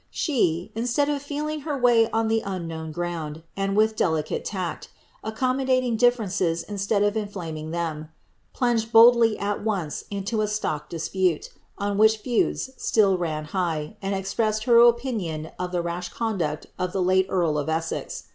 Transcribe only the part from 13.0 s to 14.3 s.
ran high, and